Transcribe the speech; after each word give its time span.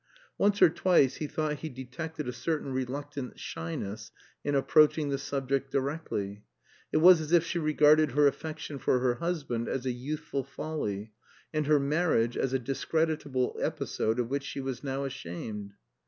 Once 0.35 0.63
or 0.63 0.69
twice 0.71 1.17
he 1.17 1.27
thought 1.27 1.59
he 1.59 1.69
detected 1.69 2.27
a 2.27 2.33
certain 2.33 2.73
reluctant 2.73 3.39
shyness 3.39 4.09
in 4.43 4.55
approaching 4.55 5.09
the 5.09 5.17
subject 5.19 5.71
directly. 5.71 6.41
It 6.91 6.97
was 6.97 7.21
as 7.21 7.31
if 7.31 7.43
she 7.45 7.59
regarded 7.59 8.13
her 8.13 8.25
affection 8.25 8.79
for 8.79 8.97
her 8.97 9.13
husband 9.13 9.67
as 9.69 9.85
a 9.85 9.91
youthful 9.91 10.43
folly, 10.43 11.11
and 11.53 11.67
her 11.67 11.79
marriage 11.79 12.35
as 12.35 12.51
a 12.51 12.57
discreditable 12.57 13.55
episode 13.61 14.19
of 14.19 14.27
which 14.29 14.41
she 14.43 14.59
was 14.59 14.83
now 14.83 15.03
ashamed. 15.03 15.75